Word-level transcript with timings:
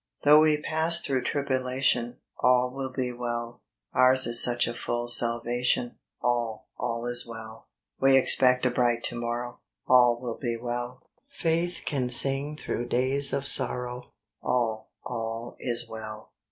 HP 0.25 0.29
HOUGH 0.31 0.39
we 0.41 0.57
pass 0.63 0.99
through 0.99 1.21
tribulation, 1.21 2.13
^ 2.13 2.15
All 2.39 2.71
will 2.73 2.91
be 2.91 3.11
well: 3.11 3.61
Ours 3.93 4.25
is 4.25 4.41
such 4.43 4.65
a 4.67 4.73
full 4.73 5.07
salvation, 5.07 5.97
All, 6.23 6.67
all 6.75 7.05
is 7.05 7.27
well. 7.27 7.67
We 7.99 8.17
expect 8.17 8.65
a 8.65 8.71
bright 8.71 9.03
to 9.03 9.15
morrow, 9.15 9.59
All 9.85 10.19
will 10.19 10.39
be 10.39 10.57
well: 10.57 11.03
Faith 11.29 11.83
can 11.85 12.09
sing 12.09 12.57
through 12.57 12.87
days 12.87 13.31
of 13.31 13.47
sorrow, 13.47 14.11
All, 14.41 14.89
all 15.05 15.55
is 15.59 15.87
well. 15.87 16.31